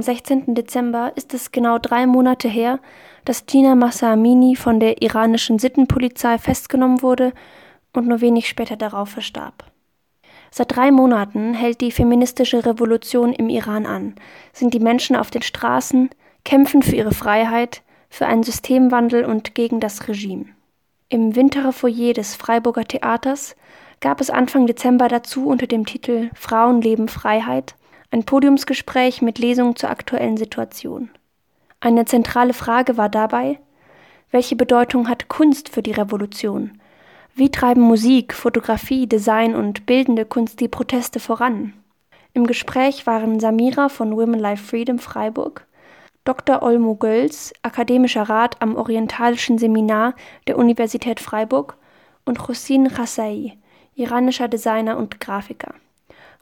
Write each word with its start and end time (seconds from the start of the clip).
morgen, 0.00 0.08
am 0.08 0.16
16. 0.16 0.54
Dezember, 0.54 1.12
ist 1.16 1.34
es 1.34 1.52
genau 1.52 1.78
drei 1.78 2.06
Monate 2.06 2.48
her, 2.48 2.80
dass 3.24 3.44
Gina 3.44 3.74
Massa 3.74 4.12
Amini 4.12 4.56
von 4.56 4.80
der 4.80 5.02
iranischen 5.02 5.58
Sittenpolizei 5.58 6.38
festgenommen 6.38 7.02
wurde 7.02 7.32
und 7.92 8.08
nur 8.08 8.20
wenig 8.20 8.48
später 8.48 8.76
darauf 8.76 9.10
verstarb. 9.10 9.64
Seit 10.50 10.74
drei 10.74 10.90
Monaten 10.90 11.54
hält 11.54 11.80
die 11.80 11.92
feministische 11.92 12.64
Revolution 12.64 13.32
im 13.32 13.48
Iran 13.48 13.86
an, 13.86 14.14
sind 14.52 14.72
die 14.74 14.80
Menschen 14.80 15.16
auf 15.16 15.30
den 15.30 15.42
Straßen, 15.42 16.08
kämpfen 16.44 16.82
für 16.82 16.96
ihre 16.96 17.12
Freiheit, 17.12 17.82
für 18.08 18.26
einen 18.26 18.42
Systemwandel 18.42 19.24
und 19.24 19.54
gegen 19.54 19.80
das 19.80 20.08
Regime. 20.08 20.46
Im 21.08 21.36
Winterer 21.36 21.72
Foyer 21.72 22.14
des 22.14 22.34
Freiburger 22.36 22.84
Theaters 22.84 23.54
gab 24.00 24.20
es 24.20 24.30
Anfang 24.30 24.66
Dezember 24.66 25.08
dazu 25.08 25.46
unter 25.46 25.66
dem 25.66 25.84
Titel 25.84 26.30
Frauen 26.34 26.80
leben 26.80 27.08
Freiheit 27.08 27.74
ein 28.10 28.24
Podiumsgespräch 28.24 29.22
mit 29.22 29.38
Lesungen 29.38 29.76
zur 29.76 29.90
aktuellen 29.90 30.36
Situation. 30.36 31.10
Eine 31.80 32.04
zentrale 32.04 32.52
Frage 32.52 32.96
war 32.96 33.08
dabei, 33.08 33.60
welche 34.30 34.56
Bedeutung 34.56 35.08
hat 35.08 35.28
Kunst 35.28 35.68
für 35.68 35.82
die 35.82 35.92
Revolution? 35.92 36.80
Wie 37.34 37.50
treiben 37.50 37.82
Musik, 37.82 38.34
Fotografie, 38.34 39.06
Design 39.06 39.54
und 39.54 39.86
bildende 39.86 40.24
Kunst 40.24 40.60
die 40.60 40.68
Proteste 40.68 41.20
voran? 41.20 41.72
Im 42.34 42.46
Gespräch 42.46 43.06
waren 43.06 43.40
Samira 43.40 43.88
von 43.88 44.16
Women 44.16 44.38
Life 44.38 44.64
Freedom 44.64 44.98
Freiburg, 44.98 45.66
Dr. 46.24 46.62
Olmo 46.62 46.96
Gölz, 46.96 47.52
akademischer 47.62 48.22
Rat 48.22 48.56
am 48.60 48.76
Orientalischen 48.76 49.58
Seminar 49.58 50.14
der 50.46 50.58
Universität 50.58 51.18
Freiburg 51.18 51.76
und 52.24 52.46
Hossein 52.46 52.88
Chassai, 52.88 53.56
iranischer 53.94 54.48
Designer 54.48 54.98
und 54.98 55.18
Grafiker. 55.18 55.74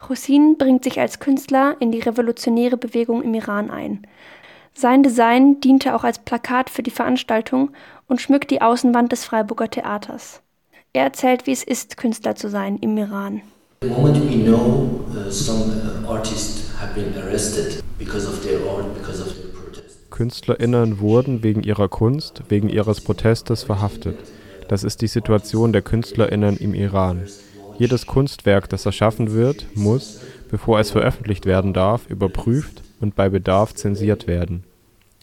Hossein 0.07 0.57
bringt 0.57 0.83
sich 0.83 0.99
als 0.99 1.19
Künstler 1.19 1.75
in 1.79 1.91
die 1.91 1.99
revolutionäre 1.99 2.77
Bewegung 2.77 3.21
im 3.21 3.33
Iran 3.33 3.69
ein. 3.69 4.07
Sein 4.73 5.03
Design 5.03 5.59
diente 5.59 5.93
auch 5.93 6.03
als 6.03 6.19
Plakat 6.19 6.69
für 6.69 6.83
die 6.83 6.91
Veranstaltung 6.91 7.71
und 8.07 8.21
schmückt 8.21 8.49
die 8.49 8.61
Außenwand 8.61 9.11
des 9.11 9.25
Freiburger 9.25 9.69
Theaters. 9.69 10.41
Er 10.93 11.03
erzählt, 11.03 11.47
wie 11.47 11.51
es 11.51 11.63
ist, 11.63 11.97
Künstler 11.97 12.35
zu 12.35 12.49
sein 12.49 12.77
im 12.77 12.97
Iran. 12.97 13.41
The 13.81 13.89
moment 13.89 14.17
we 14.29 14.43
know 14.43 15.05
uh, 15.15 15.29
some 15.29 15.71
uh, 16.05 16.09
artists 16.09 16.71
have 16.79 16.93
been 16.93 17.13
arrested 17.21 17.83
because 17.97 18.27
of 18.27 18.41
their 18.43 18.59
art, 18.69 18.93
because 18.93 19.21
of 19.21 19.33
their 19.33 19.51
protest. 19.53 20.09
KünstlerInnen 20.11 20.99
wurden 20.99 21.43
wegen 21.43 21.63
ihrer 21.63 21.87
Kunst, 21.87 22.43
wegen 22.49 22.69
ihres 22.69 23.01
Protestes 23.01 23.63
verhaftet. 23.63 24.17
Das 24.67 24.83
ist 24.83 25.01
die 25.01 25.07
Situation 25.07 25.71
der 25.73 25.81
KünstlerInnen 25.81 26.57
im 26.57 26.73
Iran. 26.73 27.27
Jedes 27.79 28.05
Kunstwerk, 28.05 28.67
das 28.67 28.85
erschaffen 28.85 29.31
wird, 29.31 29.65
muss, 29.73 30.19
bevor 30.51 30.81
es 30.81 30.91
veröffentlicht 30.91 31.45
werden 31.45 31.71
darf, 31.71 32.09
überprüft 32.09 32.83
und 32.99 33.15
bei 33.15 33.29
Bedarf 33.29 33.73
zensiert 33.73 34.27
werden. 34.27 34.65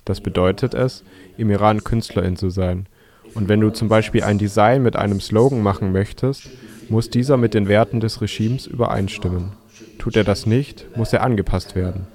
Das 0.06 0.22
bedeutet 0.22 0.72
es, 0.72 1.04
im 1.36 1.50
Iran 1.50 1.84
Künstlerin 1.84 2.36
zu 2.36 2.48
sein. 2.48 2.86
Und 3.34 3.50
wenn 3.50 3.60
du 3.60 3.68
zum 3.68 3.88
Beispiel 3.90 4.22
ein 4.22 4.38
Design 4.38 4.82
mit 4.82 4.96
einem 4.96 5.20
Slogan 5.20 5.62
machen 5.62 5.92
möchtest, 5.92 6.48
muss 6.88 7.10
dieser 7.10 7.36
mit 7.36 7.52
den 7.52 7.68
Werten 7.68 8.00
des 8.00 8.22
Regimes 8.22 8.66
übereinstimmen. 8.66 9.52
Tut 9.98 10.16
er 10.16 10.24
das 10.24 10.46
nicht, 10.46 10.86
muss 10.96 11.12
er 11.12 11.24
angepasst 11.24 11.76
werden. 11.76 12.06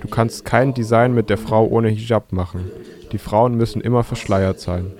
Du 0.00 0.08
kannst 0.08 0.46
kein 0.46 0.72
Design 0.72 1.12
mit 1.12 1.28
der 1.28 1.36
Frau 1.36 1.66
ohne 1.66 1.88
Hijab 1.88 2.32
machen. 2.32 2.70
Die 3.12 3.18
Frauen 3.18 3.54
müssen 3.54 3.82
immer 3.82 4.02
verschleiert 4.02 4.60
sein. 4.60 4.92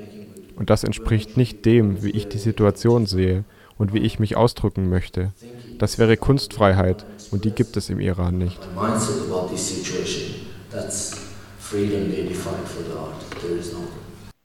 Und 0.56 0.69
das 0.69 0.84
entspricht 0.84 1.38
nicht 1.38 1.64
dem, 1.64 2.03
wie 2.03 2.10
ich 2.10 2.28
die 2.28 2.36
Situation 2.36 3.06
sehe 3.06 3.44
und 3.80 3.94
wie 3.94 3.98
ich 4.00 4.18
mich 4.18 4.36
ausdrücken 4.36 4.91
möchte. 4.91 5.32
Das 5.78 5.98
wäre 5.98 6.18
Kunstfreiheit 6.18 7.06
und 7.30 7.46
die 7.46 7.50
gibt 7.50 7.78
es 7.78 7.88
im 7.88 7.98
Iran 7.98 8.36
nicht. 8.36 8.60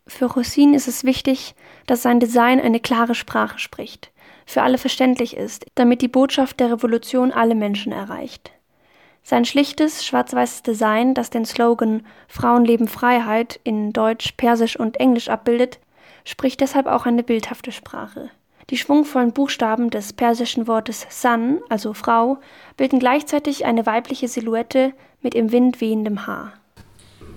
Für 0.07 0.25
Rossin 0.25 0.73
ist 0.73 0.87
es 0.87 1.03
wichtig, 1.03 1.53
dass 1.85 2.01
sein 2.01 2.21
Design 2.21 2.61
eine 2.61 2.79
klare 2.79 3.13
Sprache 3.13 3.59
spricht, 3.59 4.11
für 4.45 4.61
alle 4.61 4.77
verständlich 4.77 5.35
ist, 5.35 5.65
damit 5.75 6.01
die 6.01 6.07
Botschaft 6.07 6.61
der 6.61 6.71
Revolution 6.71 7.33
alle 7.33 7.55
Menschen 7.55 7.91
erreicht. 7.91 8.51
Sein 9.21 9.43
schlichtes, 9.43 10.05
schwarz-weißes 10.05 10.63
Design, 10.63 11.13
das 11.13 11.29
den 11.29 11.43
Slogan 11.45 12.05
Frauen 12.29 12.63
leben 12.63 12.87
Freiheit 12.87 13.59
in 13.65 13.91
Deutsch, 13.91 14.33
Persisch 14.37 14.79
und 14.79 14.97
Englisch 14.97 15.27
abbildet, 15.27 15.79
spricht 16.23 16.61
deshalb 16.61 16.85
auch 16.85 17.05
eine 17.05 17.23
bildhafte 17.23 17.73
Sprache. 17.73 18.29
Die 18.71 18.77
schwungvollen 18.77 19.31
Buchstaben 19.31 19.91
des 19.91 20.13
persischen 20.13 20.67
Wortes 20.67 21.05
San, 21.09 21.59
also 21.69 21.93
Frau, 21.93 22.39
bilden 22.77 22.99
gleichzeitig 22.99 23.65
eine 23.65 23.85
weibliche 23.85 24.27
Silhouette 24.27 24.93
mit 25.21 25.35
im 25.35 25.51
Wind 25.51 25.81
wehendem 25.81 26.25
Haar. 26.25 26.53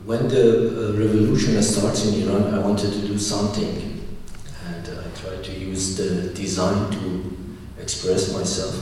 When 0.07 0.31
the 0.31 0.37
uh, 0.37 0.97
revolution 0.97 1.63
started 1.63 2.15
in 2.15 2.23
Iran, 2.23 2.55
I 2.55 2.65
wanted 2.65 2.93
to 2.93 3.07
do 3.07 3.19
something, 3.19 3.69
and 4.67 4.89
I 4.89 5.21
tried 5.21 5.43
to 5.45 5.53
use 5.53 5.97
the 5.97 6.33
design 6.35 6.91
to 6.93 7.83
express 7.83 8.33
myself. 8.33 8.75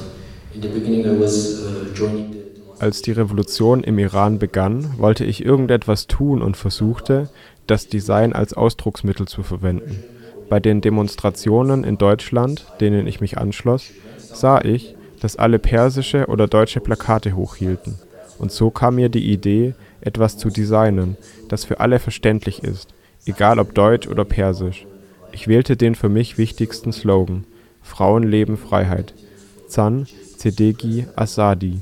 In 0.55 0.63
the 0.63 0.69
beginning, 0.69 1.05
I 1.05 1.21
was 1.21 1.65
uh, 1.65 1.93
joining 1.95 2.33
the 2.33 2.47
als 2.79 3.03
die 3.03 3.13
Revolution 3.13 3.83
im 3.83 3.99
Iran 3.99 4.39
begann, 4.39 4.99
wollte 4.99 5.25
ich 5.25 5.45
irgendetwas 5.45 6.07
tun 6.07 6.43
und 6.43 6.57
versuchte, 6.57 7.31
das 7.67 7.89
Design 7.89 8.35
als 8.35 8.53
Ausdrucksmittel 8.53 9.27
zu 9.27 9.43
verwenden. 9.43 10.05
Bei 10.49 10.61
den 10.61 10.81
Demonstrationen 10.81 11.85
in 11.85 11.99
Deutschland, 11.99 12.67
denen 12.81 13.07
ich 13.07 13.21
mich 13.21 13.39
anschloss, 13.39 13.91
sah 14.19 14.61
ich, 14.61 14.95
dass 15.21 15.37
alle 15.37 15.59
persische 15.59 16.27
oder 16.27 16.47
deutsche 16.47 16.81
Plakate 16.81 17.35
hochhielten. 17.35 17.99
Und 18.39 18.53
so 18.53 18.71
kam 18.71 18.97
mir 18.97 19.09
die 19.09 19.33
Idee, 19.33 19.75
etwas 20.01 20.37
zu 20.37 20.51
designen, 20.51 21.17
das 21.49 21.65
für 21.65 21.81
alle 21.81 21.99
verständlich 21.99 22.63
ist, 22.63 22.89
egal 23.25 23.59
ob 23.59 23.75
deutsch 23.75 24.07
oder 24.07 24.25
persisch. 24.25 24.87
Ich 25.33 25.49
wählte 25.49 25.77
den 25.77 25.95
für 25.95 26.09
mich 26.09 26.39
wichtigsten 26.39 26.93
Slogan: 26.93 27.45
Frauen 27.83 28.23
leben 28.23 28.57
Freiheit. 28.57 29.15
Zan 29.69 30.07
Zedegi 30.37 31.07
Asadi. 31.17 31.81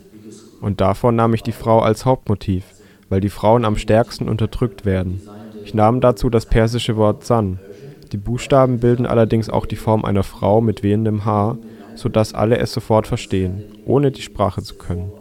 Und 0.61 0.81
davon 0.81 1.17
nahm 1.17 1.35
ich 1.35 1.43
die 1.43 1.53
Frau 1.53 1.81
als 1.81 2.07
Hauptmotiv, 2.07 2.65
weil 3.11 3.21
die 3.21 3.29
Frauen 3.29 3.65
am 3.65 3.77
stärksten 3.77 4.29
unterdrückt 4.29 4.87
werden. 4.87 5.21
Ich 5.65 5.75
nahm 5.75 6.01
dazu 6.01 6.31
das 6.31 6.47
persische 6.47 6.97
Wort 6.97 7.25
Zan. 7.25 7.59
Die 8.15 8.19
Buchstaben 8.19 8.79
bilden 8.79 9.05
allerdings 9.05 9.51
auch 9.51 9.67
die 9.67 9.77
Form 9.77 10.07
einer 10.07 10.23
Frau 10.23 10.63
mit 10.63 10.83
wehendem 10.83 11.27
Haar, 11.27 11.59
sodass 11.97 12.33
alle 12.33 12.57
es 12.57 12.73
sofort 12.73 13.07
verstehen, 13.07 13.65
ohne 13.85 14.11
die 14.11 14.23
Sprache 14.23 14.63
zu 14.63 14.77
können. 14.77 15.13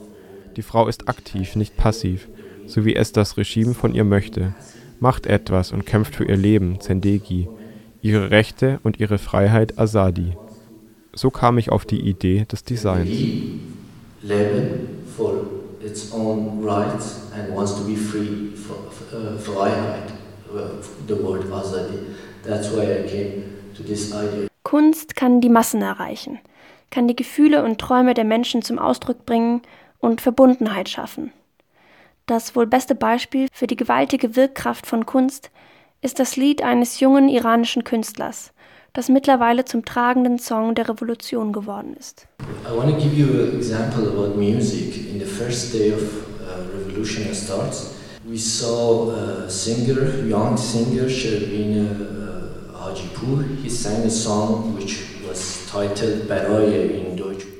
Die 0.56 0.62
Frau 0.62 0.88
ist 0.88 1.10
aktiv, 1.10 1.58
nicht 1.58 1.76
passiv 1.76 2.30
so 2.68 2.86
wie 2.86 2.96
es 2.96 3.12
das 3.12 3.38
Regime 3.38 3.74
von 3.74 3.94
ihr 3.94 4.04
möchte, 4.04 4.54
macht 5.00 5.26
etwas 5.26 5.72
und 5.72 5.86
kämpft 5.86 6.16
für 6.16 6.26
ihr 6.26 6.38
Leben, 6.38 6.80
Zendegi, 6.80 7.50
ihre 8.02 8.32
Rechte 8.32 8.80
und 8.84 9.00
ihre 9.00 9.18
Freiheit, 9.18 9.78
Asadi. 9.78 10.36
So 11.14 11.30
kam 11.30 11.58
ich 11.58 11.72
auf 11.72 11.86
die 11.86 12.00
Idee 12.00 12.46
des 12.52 12.64
Designs. 12.64 13.10
Leben 14.22 14.88
for 15.16 15.34
its 15.84 16.12
own 16.14 16.64
rights 16.64 17.28
and 17.36 17.56
wants 17.56 17.74
for, 17.74 18.76
uh, 19.12 19.38
Freiheit, 19.38 20.14
uh, 20.52 20.82
the 21.08 21.22
word 21.22 21.44
Asadi. 21.52 22.00
That's 22.44 22.72
why 22.72 22.84
I 22.84 23.08
came 23.08 23.44
to 23.76 23.84
this 23.84 24.12
idea. 24.12 24.48
Kunst 24.64 25.16
kann 25.16 25.40
die 25.40 25.50
Massen 25.50 25.82
erreichen, 25.82 26.40
kann 26.90 27.08
die 27.08 27.16
Gefühle 27.16 27.64
und 27.64 27.80
Träume 27.80 28.14
der 28.14 28.26
Menschen 28.26 28.62
zum 28.62 28.80
Ausdruck 28.80 29.26
bringen 29.26 29.62
und 30.00 30.22
Verbundenheit 30.22 30.90
schaffen. 30.90 31.32
Das 32.26 32.56
wohl 32.56 32.68
beste 32.68 32.96
Beispiel 32.96 33.48
für 33.52 33.68
die 33.68 33.76
gewaltige 33.76 34.36
Wirkkraft 34.36 34.88
von 34.88 35.06
Kunst 35.06 35.52
ist 36.02 36.20
das 36.20 36.36
Lied 36.36 36.62
eines 36.62 37.00
jungen 37.00 37.30
iranischen 37.30 37.84
Künstlers, 37.84 38.52
das 38.94 39.10
mittlerweile 39.10 39.66
zum 39.66 39.86
tragenden 39.86 40.40
Song 40.40 40.76
der 40.76 40.90
Revolution 40.90 41.52
geworden 41.52 41.96
ist. 41.98 42.28
I 42.66 42.76
want 42.76 42.90
to 42.90 42.98
give 42.98 43.16
you 43.16 43.44
an 43.44 43.56
example 43.58 44.08
about 44.08 44.38
music. 44.38 45.12
In 45.12 45.20
the 45.20 45.26
first 45.26 45.74
day 45.74 45.92
of 45.94 46.02
uh, 46.42 46.78
revolution 46.78 47.34
starts, 47.34 47.96
we 48.26 48.38
saw 48.38 49.12
a 49.12 49.50
singer, 49.50 50.26
young 50.26 50.58
singer, 50.58 51.10
Sherbin 51.10 51.88
uh, 51.88 52.33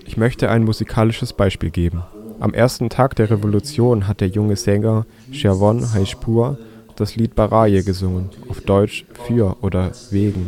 Ich 0.06 0.18
möchte 0.18 0.50
ein 0.50 0.64
musikalisches 0.64 1.34
Beispiel 1.34 1.70
geben. 1.70 2.04
Am 2.40 2.54
ersten 2.54 2.90
Tag 2.90 3.16
der 3.16 3.30
Revolution 3.30 4.08
hat 4.08 4.22
der 4.22 4.28
junge 4.28 4.56
Sänger 4.56 5.06
Sherwon 5.32 5.94
Haishpur 5.94 6.58
das 6.96 7.16
Lied 7.16 7.36
Baraye 7.36 7.84
gesungen, 7.84 8.30
auf 8.50 8.62
Deutsch 8.62 9.06
für 9.26 9.58
oder 9.62 9.92
wegen. 10.12 10.48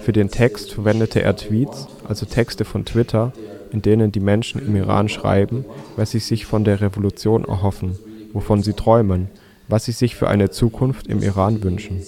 Für 0.00 0.12
den 0.12 0.30
Text 0.30 0.72
verwendete 0.72 1.22
er 1.22 1.36
Tweets, 1.36 1.88
also 2.08 2.26
Texte 2.26 2.64
von 2.64 2.84
Twitter, 2.84 3.32
in 3.70 3.82
denen 3.82 4.12
die 4.12 4.20
Menschen 4.20 4.64
im 4.64 4.76
Iran 4.76 5.08
schreiben, 5.08 5.64
was 5.96 6.12
sie 6.12 6.20
sich 6.20 6.46
von 6.46 6.64
der 6.64 6.80
Revolution 6.80 7.44
erhoffen, 7.44 7.98
wovon 8.32 8.62
sie 8.62 8.72
träumen, 8.72 9.28
was 9.68 9.84
sie 9.84 9.92
sich 9.92 10.14
für 10.14 10.28
eine 10.28 10.50
Zukunft 10.50 11.06
im 11.06 11.22
Iran 11.22 11.62
wünschen. 11.62 12.02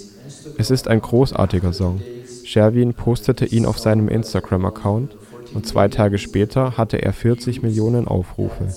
Es 0.58 0.70
ist 0.70 0.88
ein 0.88 1.02
großartiger 1.02 1.72
Song. 1.72 2.00
Sherwin 2.44 2.94
postete 2.94 3.44
ihn 3.44 3.66
auf 3.66 3.78
seinem 3.78 4.08
Instagram-Account 4.08 5.16
und 5.52 5.66
zwei 5.66 5.88
Tage 5.88 6.16
später 6.18 6.78
hatte 6.78 7.02
er 7.02 7.12
40 7.12 7.62
Millionen 7.62 8.08
Aufrufe. 8.08 8.68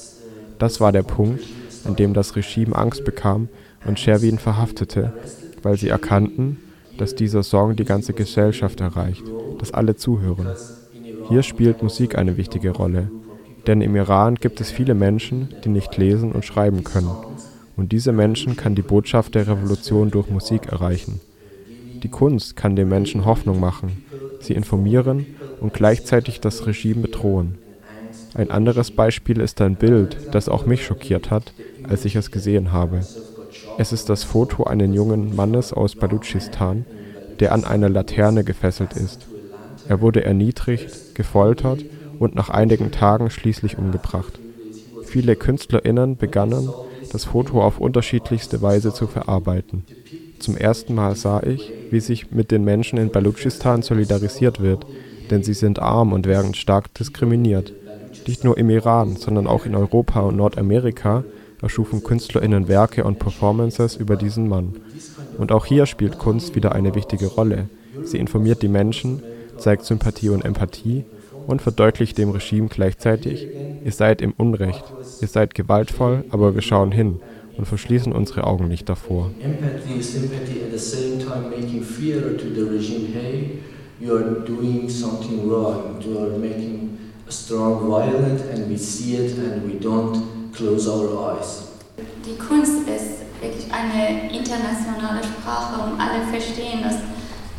Das 0.58 0.82
war 0.82 0.92
der 0.92 1.04
Punkt, 1.04 1.44
in 1.86 1.96
dem 1.96 2.14
das 2.14 2.36
Regime 2.36 2.76
Angst 2.76 3.06
bekam 3.06 3.48
und 3.86 3.98
Sherwin 3.98 4.40
verhaftete, 4.40 5.14
weil 5.64 5.78
sie 5.78 5.88
erkannten, 5.88 6.58
dass 6.98 7.16
dieser 7.16 7.44
Song 7.44 7.78
die 7.78 7.86
ganze 7.86 8.12
Gesellschaft 8.14 8.82
erreicht, 8.82 9.24
dass 9.60 9.74
alle 9.74 9.96
zuhören. 9.96 10.48
Hier 11.30 11.44
spielt 11.44 11.82
Musik 11.82 12.18
eine 12.18 12.36
wichtige 12.36 12.72
Rolle, 12.72 13.10
denn 13.68 13.82
im 13.82 13.96
Iran 13.96 14.36
gibt 14.36 14.60
es 14.60 14.70
viele 14.70 14.96
Menschen, 14.96 15.54
die 15.64 15.70
nicht 15.70 15.96
lesen 15.96 16.34
und 16.34 16.44
schreiben 16.44 16.84
können. 16.84 17.12
Und 17.78 17.94
diese 17.94 18.12
Menschen 18.12 18.58
kann 18.58 18.76
die 18.76 18.82
Botschaft 18.82 19.36
der 19.36 19.48
Revolution 19.48 20.12
durch 20.12 20.30
Musik 20.30 20.66
erreichen. 20.66 21.22
Die 22.04 22.10
Kunst 22.10 22.56
kann 22.56 22.76
den 22.76 22.88
Menschen 22.88 23.26
Hoffnung 23.26 23.60
machen, 23.60 24.04
sie 24.40 24.54
informieren 24.54 25.26
und 25.60 25.74
gleichzeitig 25.74 26.40
das 26.40 26.66
Regime 26.66 27.02
bedrohen. 27.02 27.58
Ein 28.34 28.52
anderes 28.52 28.92
Beispiel 28.92 29.42
ist 29.42 29.60
ein 29.60 29.76
Bild, 29.76 30.18
das 30.32 30.48
auch 30.48 30.66
mich 30.66 30.86
schockiert 30.86 31.30
hat, 31.30 31.54
als 31.84 32.06
ich 32.06 32.16
es 32.16 32.32
gesehen 32.32 32.72
habe. 32.72 33.02
Es 33.78 33.92
ist 33.92 34.10
das 34.10 34.24
Foto 34.24 34.64
eines 34.64 34.96
jungen 34.96 35.36
Mannes 35.36 35.74
aus 35.74 35.96
Balutschistan, 35.96 36.86
der 37.40 37.54
an 37.54 37.66
einer 37.66 37.90
Laterne 37.90 38.44
gefesselt 38.44 38.94
ist. 38.94 39.28
Er 39.88 40.02
wurde 40.02 40.24
erniedrigt, 40.24 41.16
gefoltert 41.16 41.84
und 42.20 42.36
nach 42.36 42.50
einigen 42.50 42.92
Tagen 42.92 43.30
schließlich 43.30 43.78
umgebracht. 43.78 44.40
Viele 45.04 45.36
KünstlerInnen 45.36 46.18
begannen, 46.18 46.70
das 47.12 47.26
Foto 47.26 47.62
auf 47.64 47.80
unterschiedlichste 47.80 48.62
Weise 48.62 48.94
zu 48.94 49.08
verarbeiten. 49.08 49.84
Zum 50.40 50.56
ersten 50.56 50.96
Mal 50.96 51.16
sah 51.16 51.44
ich, 51.44 51.72
wie 51.92 52.00
sich 52.00 52.32
mit 52.32 52.52
den 52.52 52.64
Menschen 52.64 52.98
in 52.98 53.12
Balutschistan 53.12 53.82
solidarisiert 53.82 54.62
wird, 54.62 54.86
denn 55.30 55.44
sie 55.44 55.54
sind 55.54 55.80
arm 55.80 56.14
und 56.14 56.26
werden 56.26 56.54
stark 56.54 56.94
diskriminiert. 56.94 57.74
Nicht 58.26 58.46
nur 58.46 58.58
im 58.58 58.70
Iran, 58.70 59.18
sondern 59.18 59.48
auch 59.48 59.66
in 59.66 59.76
Europa 59.76 60.22
und 60.22 60.38
Nordamerika 60.38 61.26
erschufen 61.62 62.04
KünstlerInnen 62.04 62.70
Werke 62.70 63.04
und 63.04 63.20
Performances 63.20 63.98
über 63.98 64.16
diesen 64.16 64.48
Mann. 64.48 64.76
Und 65.38 65.52
auch 65.52 65.66
hier 65.66 65.86
spielt 65.86 66.18
Kunst 66.20 66.56
wieder 66.56 66.72
eine 66.74 66.96
wichtige 66.96 67.28
Rolle. 67.28 67.70
Sie 68.04 68.18
informiert 68.18 68.62
die 68.62 68.70
Menschen, 68.70 69.22
zeigt 69.58 69.84
Sympathie 69.84 70.30
und 70.30 70.46
Empathie 70.46 71.04
und 71.48 71.62
verdeutlicht 71.62 72.18
dem 72.18 72.30
Regime 72.30 72.70
gleichzeitig, 72.70 73.46
ihr 73.84 73.92
seid 73.92 74.22
im 74.22 74.34
Unrecht, 74.38 74.86
ihr 75.22 75.28
seid 75.28 75.54
gewaltvoll, 75.54 76.24
aber 76.30 76.56
wir 76.56 76.62
schauen 76.62 76.94
hin 76.94 77.20
und 77.58 77.66
verschließen 77.66 78.14
unsere 78.14 78.46
Augen 78.46 78.68
nicht 78.68 78.88
davor. 78.88 79.32
Empathy, 79.42 80.02
sympathy 80.02 80.62
at 80.64 80.72
the 80.72 80.78
same 80.78 81.20
time 81.20 81.50
making 81.50 81.84
fear 81.84 82.38
to 82.38 82.46
the 82.54 82.62
regime, 82.62 83.14
hey, 83.14 83.60
you 84.00 84.16
are 84.16 84.42
doing 84.46 84.90
something 84.90 85.50
wrong, 85.50 86.02
you 86.02 86.18
are 86.18 86.38
making 86.38 86.98
a 87.28 87.32
strong 87.32 87.90
violence 87.90 88.42
and 88.54 88.70
we 88.70 88.78
see 88.78 89.16
it 89.16 89.38
and 89.38 89.64
we 89.66 89.80
don't 89.80 90.52
close 90.54 90.90
our 90.90 91.34
eyes. 91.34 91.68
Die 92.26 92.38
Kunst 92.38 92.88
ist 92.88 93.20
wirklich 93.42 93.72
eine 93.72 94.32
internationale 94.32 95.24
Sprache 95.24 95.82
und 95.82 96.00
alle 96.00 96.26
verstehen 96.32 96.82
das. 96.84 96.96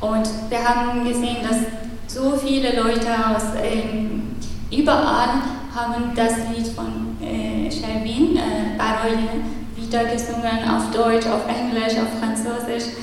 Und 0.01 0.29
wir 0.49 0.65
haben 0.65 1.05
gesehen, 1.05 1.39
dass 1.43 1.59
so 2.07 2.37
viele 2.37 2.75
Leute 2.77 3.09
aus 3.29 3.43
ähm, 3.63 4.37
überall 4.71 5.43
haben 5.75 6.13
das 6.15 6.33
Lied 6.49 6.69
von 6.69 7.17
äh, 7.23 7.71
Shelvin, 7.71 8.37
äh, 8.37 8.77
Baroye, 8.77 9.29
wieder 9.91 10.05
gesungen 10.05 10.71
auf 10.71 10.93
Deutsch, 10.93 11.27
auf 11.27 11.49
Englisch, 11.49 11.99
auf 11.99 12.21
Französisch. 12.21 12.95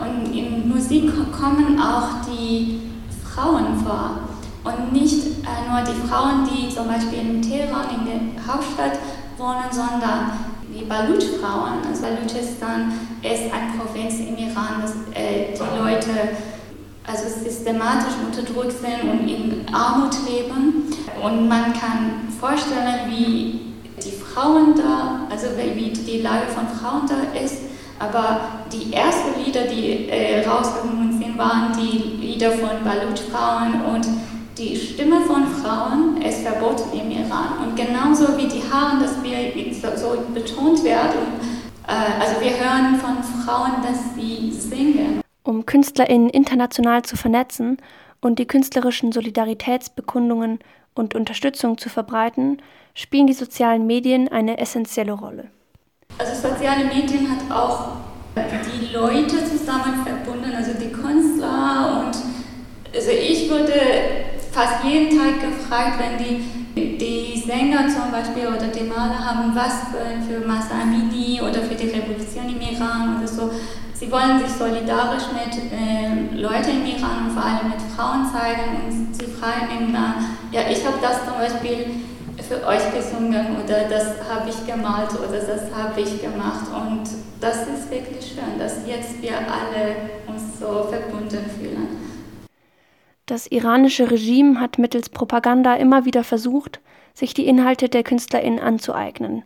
Und 0.00 0.34
in 0.34 0.68
Musik 0.68 1.12
kommen 1.30 1.80
auch 1.80 2.26
die 2.26 2.80
Frauen 3.24 3.78
vor. 3.84 4.18
Und 4.64 4.92
nicht 4.92 5.24
äh, 5.24 5.70
nur 5.70 5.82
die 5.82 6.08
Frauen, 6.08 6.48
die 6.50 6.74
zum 6.74 6.88
Beispiel 6.88 7.20
in 7.20 7.40
Teheran, 7.40 7.86
in 7.90 8.04
der 8.04 8.46
Hauptstadt 8.52 8.98
wohnen, 9.36 9.70
sondern 9.70 10.32
die 10.74 10.84
Baluch-Frauen. 10.84 11.86
Also 11.88 12.02
Baluchistan 12.02 12.92
ist 13.22 13.52
eine 13.52 13.78
Provinz 13.78 14.14
im 14.18 14.36
Iran, 14.36 14.82
dass 14.82 14.92
äh, 15.14 15.54
die 15.54 15.78
Leute 15.78 16.10
also 17.06 17.28
systematisch 17.28 18.14
unterdrückt 18.26 18.74
sind 18.80 19.08
und 19.08 19.28
in 19.28 19.72
Armut 19.72 20.16
leben. 20.28 20.92
Und 21.22 21.48
man 21.48 21.72
kann 21.72 22.28
vorstellen, 22.40 23.08
wie 23.08 23.67
die 24.04 24.12
Frauen 24.12 24.74
da, 24.76 25.26
also 25.30 25.48
wie 25.56 25.90
die 25.90 26.22
Lage 26.22 26.46
von 26.48 26.66
Frauen 26.68 27.06
da 27.08 27.38
ist. 27.38 27.62
Aber 27.98 28.40
die 28.72 28.92
ersten 28.92 29.42
Lieder, 29.44 29.62
die 29.62 30.08
äh, 30.08 30.46
rausgekommen 30.46 31.18
sind, 31.18 31.36
waren 31.36 31.72
die 31.76 32.26
Lieder 32.26 32.52
von 32.52 32.84
Baluch-Frauen 32.84 33.84
und 33.92 34.06
die 34.56 34.76
Stimme 34.76 35.20
von 35.22 35.46
Frauen 35.46 36.22
ist 36.22 36.42
verboten 36.42 36.96
im 36.96 37.10
Iran. 37.10 37.58
Und 37.64 37.76
genauso 37.76 38.36
wie 38.36 38.46
die 38.46 38.62
Haare, 38.70 39.02
dass 39.02 39.22
wir 39.22 39.52
so 39.96 40.22
betont 40.32 40.84
werden, 40.84 41.40
äh, 41.86 42.22
also 42.22 42.40
wir 42.40 42.50
hören 42.50 43.00
von 43.00 43.22
Frauen, 43.44 43.82
dass 43.82 44.14
sie 44.14 44.52
singen 44.52 45.20
um 45.48 45.64
KünstlerInnen 45.64 46.28
international 46.28 47.02
zu 47.04 47.16
vernetzen 47.16 47.78
und 48.20 48.38
die 48.38 48.46
künstlerischen 48.46 49.12
Solidaritätsbekundungen 49.12 50.58
und 50.94 51.14
Unterstützung 51.14 51.78
zu 51.78 51.88
verbreiten, 51.88 52.60
spielen 52.98 53.28
die 53.28 53.32
sozialen 53.32 53.86
Medien 53.86 54.28
eine 54.28 54.58
essentielle 54.58 55.12
Rolle. 55.12 55.44
Also 56.18 56.48
soziale 56.48 56.84
Medien 56.86 57.30
hat 57.30 57.48
auch 57.56 57.98
die 58.34 58.92
Leute 58.92 59.36
zusammen 59.44 60.04
verbunden, 60.04 60.52
also 60.56 60.72
die 60.72 60.90
Künstler 60.90 62.04
und 62.04 62.16
also 62.94 63.10
ich 63.10 63.48
wurde 63.50 63.72
fast 64.50 64.82
jeden 64.84 65.16
Tag 65.16 65.40
gefragt, 65.40 66.00
wenn 66.00 66.18
die, 66.18 66.96
die 66.98 67.38
Sänger 67.38 67.86
zum 67.88 68.10
Beispiel 68.10 68.48
oder 68.48 68.66
die 68.66 68.84
Maler 68.84 69.18
haben 69.18 69.54
was 69.54 69.90
für, 69.90 70.20
für 70.26 70.46
Masa 70.46 70.80
Amini 70.82 71.40
oder 71.40 71.62
für 71.62 71.74
die 71.74 71.90
Revolution 71.90 72.48
im 72.48 72.60
Iran 72.60 73.18
oder 73.18 73.28
so, 73.28 73.50
Sie 73.94 74.12
wollen 74.12 74.38
sich 74.38 74.50
solidarisch 74.56 75.24
mit 75.34 75.56
äh, 75.72 76.40
Leuten 76.40 76.70
im 76.70 76.86
Iran 76.86 77.26
und 77.26 77.32
vor 77.32 77.44
allem 77.44 77.70
mit 77.70 77.82
Frauen 77.96 78.30
zeigen 78.30 78.86
und 78.86 79.12
sie 79.12 79.26
fragen 79.26 79.88
immer, 79.88 80.14
ja, 80.52 80.60
ich 80.70 80.86
habe 80.86 80.98
das 81.02 81.24
zum 81.24 81.34
Beispiel 81.34 81.86
für 82.42 82.66
euch 82.66 82.94
gesungen 82.94 83.56
oder 83.62 83.88
das 83.88 84.28
habe 84.28 84.48
ich 84.48 84.66
gemalt 84.66 85.10
oder 85.12 85.38
das 85.38 85.74
habe 85.74 86.00
ich 86.00 86.20
gemacht 86.20 86.66
und 86.72 87.04
das 87.40 87.66
ist 87.68 87.90
wirklich 87.90 88.26
schön, 88.26 88.58
dass 88.58 88.86
jetzt 88.86 89.20
wir 89.22 89.36
alle 89.36 89.96
uns 90.26 90.58
so 90.58 90.84
verbunden 90.84 91.44
fühlen. 91.58 91.88
Das 93.26 93.46
iranische 93.46 94.10
Regime 94.10 94.60
hat 94.60 94.78
mittels 94.78 95.08
Propaganda 95.08 95.74
immer 95.74 96.04
wieder 96.04 96.24
versucht, 96.24 96.80
sich 97.14 97.34
die 97.34 97.46
Inhalte 97.46 97.88
der 97.88 98.02
KünstlerInnen 98.02 98.60
anzueignen 98.60 99.44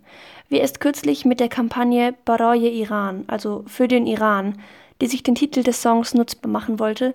wie 0.53 0.59
erst 0.59 0.81
kürzlich 0.81 1.25
mit 1.25 1.41
der 1.41 1.49
Kampagne 1.49 2.15
Baroye 2.27 2.69
Iran, 2.69 3.25
also 3.27 3.65
für 3.67 3.89
den 3.89 4.07
Iran, 4.07 4.61
die 5.01 5.07
sich 5.07 5.23
den 5.23 5.35
Titel 5.35 5.63
des 5.63 5.81
Songs 5.81 6.13
nutzbar 6.13 6.51
machen 6.51 6.79
wollte, 6.79 7.15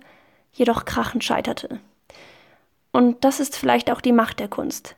jedoch 0.52 0.86
krachend 0.86 1.24
scheiterte. 1.24 1.80
Und 2.92 3.24
das 3.24 3.40
ist 3.40 3.56
vielleicht 3.56 3.92
auch 3.92 4.02
die 4.02 4.12
Macht 4.12 4.40
der 4.40 4.48
Kunst. 4.48 4.96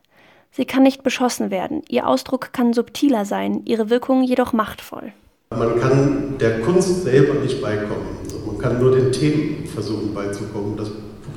Sie 0.52 0.64
kann 0.64 0.82
nicht 0.82 1.02
beschossen 1.02 1.50
werden, 1.50 1.82
ihr 1.88 2.08
Ausdruck 2.08 2.52
kann 2.52 2.72
subtiler 2.72 3.24
sein, 3.24 3.62
ihre 3.64 3.88
Wirkung 3.88 4.22
jedoch 4.24 4.52
machtvoll. 4.52 5.12
Man 5.50 5.80
kann 5.80 6.38
der 6.38 6.60
Kunst 6.60 7.02
selber 7.02 7.34
nicht 7.34 7.60
beikommen. 7.60 8.18
Man 8.46 8.58
kann 8.58 8.80
nur 8.80 8.92
den 8.94 9.10
Themen 9.10 9.66
versuchen 9.66 10.14
beizukommen. 10.14 10.76
Das, 10.76 10.90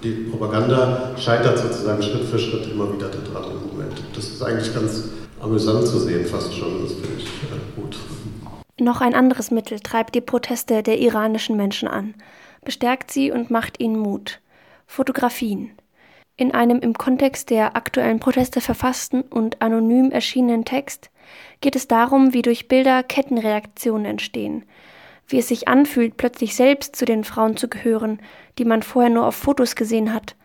die 0.04 0.30
Propaganda 0.30 1.16
scheitert 1.18 1.58
sozusagen 1.58 2.02
Schritt 2.02 2.26
für 2.26 2.38
Schritt 2.38 2.72
immer 2.72 2.94
wieder 2.94 3.10
daran 3.10 3.52
im 3.52 3.70
Moment. 3.72 4.04
Das 4.16 4.26
ist 4.26 4.44
eigentlich 4.44 4.74
ganz 4.74 5.10
amüsant 5.42 5.88
zu 5.88 6.00
sehen, 6.00 6.26
fast 6.26 6.54
schon. 6.54 6.84
Das 6.84 6.94
finde 6.94 7.10
ich 7.18 7.26
äh, 7.26 7.82
gut. 7.82 7.98
Noch 8.80 9.02
ein 9.02 9.14
anderes 9.14 9.52
Mittel 9.52 9.80
treibt 9.80 10.16
die 10.16 10.22
Proteste 10.22 10.84
der 10.84 11.00
iranischen 11.00 11.56
Menschen 11.56 11.88
an, 11.88 12.16
bestärkt 12.66 13.12
sie 13.12 13.32
und 13.32 13.52
macht 13.52 13.80
ihnen 13.80 13.98
Mut. 13.98 14.40
Fotografien. 14.88 15.72
In 16.36 16.52
einem 16.52 16.80
im 16.80 16.98
Kontext 16.98 17.52
der 17.52 17.76
aktuellen 17.76 18.20
Proteste 18.20 18.60
verfassten 18.60 19.22
und 19.22 19.62
anonym 19.62 20.10
erschienenen 20.10 20.66
Text 20.66 21.12
geht 21.62 21.76
es 21.76 21.88
darum, 21.88 22.34
wie 22.34 22.42
durch 22.42 22.68
Bilder 22.68 23.04
Kettenreaktionen 23.04 24.06
entstehen, 24.06 24.66
wie 25.28 25.38
es 25.38 25.48
sich 25.48 25.68
anfühlt, 25.68 26.18
plötzlich 26.18 26.56
selbst 26.56 26.96
zu 26.96 27.06
den 27.06 27.24
Frauen 27.24 27.56
zu 27.56 27.68
gehören, 27.68 28.20
die 28.58 28.66
man 28.66 28.82
vorher 28.82 29.12
nur 29.12 29.28
auf 29.28 29.36
Fotos 29.36 29.76
gesehen 29.76 30.14
hat, 30.14 30.36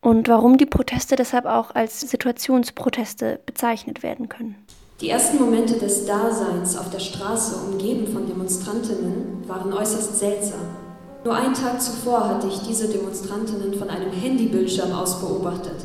und 0.00 0.28
warum 0.28 0.58
die 0.58 0.66
Proteste 0.66 1.16
deshalb 1.16 1.44
auch 1.46 1.74
als 1.74 2.00
Situationsproteste 2.00 3.40
bezeichnet 3.46 4.02
werden 4.02 4.28
können. 4.28 4.54
Die 5.00 5.10
ersten 5.10 5.38
Momente 5.38 5.74
des 5.78 6.06
Daseins 6.06 6.76
auf 6.76 6.90
der 6.90 6.98
Straße, 6.98 7.56
umgeben 7.70 8.06
von 8.12 8.26
Demonstrantinnen, 8.26 9.48
waren 9.48 9.72
äußerst 9.72 10.18
seltsam. 10.18 10.87
Nur 11.28 11.36
einen 11.36 11.52
Tag 11.52 11.82
zuvor 11.82 12.26
hatte 12.26 12.46
ich 12.46 12.60
diese 12.60 12.88
Demonstrantinnen 12.88 13.74
von 13.74 13.90
einem 13.90 14.10
Handybildschirm 14.10 14.92
aus 14.92 15.20
beobachtet, 15.20 15.76